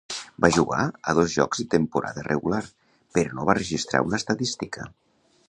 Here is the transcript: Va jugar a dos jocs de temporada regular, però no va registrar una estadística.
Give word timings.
Va 0.43 0.49
jugar 0.53 0.85
a 1.11 1.13
dos 1.19 1.29
jocs 1.39 1.61
de 1.63 1.65
temporada 1.73 2.23
regular, 2.29 2.63
però 3.19 3.37
no 3.41 3.47
va 3.51 3.57
registrar 3.61 4.03
una 4.09 4.21
estadística. 4.25 4.91